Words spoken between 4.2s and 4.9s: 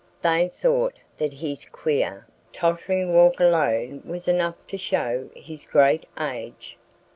enough to